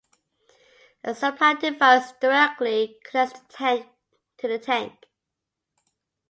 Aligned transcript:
A 1.03 1.13
supply 1.13 1.53
device 1.53 2.13
directly 2.19 2.97
connects 3.03 3.39
the 3.39 3.45
tank 3.53 3.87
to 4.39 4.47
the 4.47 4.57
tank. 4.57 5.05